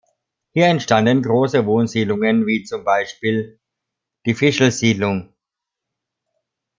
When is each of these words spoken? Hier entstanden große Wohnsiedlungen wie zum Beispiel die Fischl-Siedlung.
Hier 0.55 0.65
entstanden 0.65 1.21
große 1.21 1.63
Wohnsiedlungen 1.67 2.47
wie 2.47 2.63
zum 2.63 2.83
Beispiel 2.83 3.59
die 4.25 4.33
Fischl-Siedlung. 4.33 5.31